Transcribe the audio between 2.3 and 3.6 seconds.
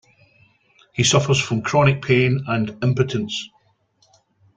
and impotence.